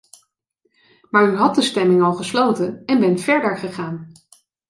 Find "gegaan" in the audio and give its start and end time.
3.57-4.11